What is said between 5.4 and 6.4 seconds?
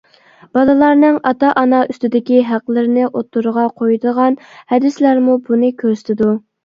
بۇنى كۆرسىتىدۇ.